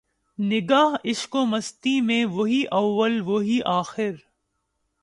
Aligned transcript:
نگاہ 0.39 0.95
عشق 1.05 1.35
و 1.35 1.45
مستی 1.45 1.99
میں 2.01 2.23
وہی 2.27 2.63
اول 2.71 3.19
وہی 3.21 3.59
آخر 3.71 4.11